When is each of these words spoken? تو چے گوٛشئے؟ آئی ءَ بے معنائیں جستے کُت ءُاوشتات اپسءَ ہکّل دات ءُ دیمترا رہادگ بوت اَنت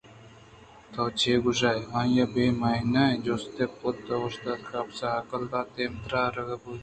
تو 0.93 1.03
چے 1.19 1.33
گوٛشئے؟ 1.43 1.77
آئی 1.99 2.13
ءَ 2.23 2.31
بے 2.33 2.45
معنائیں 2.59 3.21
جستے 3.25 3.63
کُت 3.79 3.97
ءُاوشتات 4.13 4.63
اپسءَ 4.81 5.09
ہکّل 5.15 5.43
دات 5.51 5.67
ءُ 5.71 5.75
دیمترا 5.75 6.21
رہادگ 6.35 6.59
بوت 6.61 6.69
اَنت 6.79 6.79